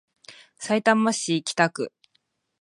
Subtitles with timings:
[0.57, 1.93] さいたま市北区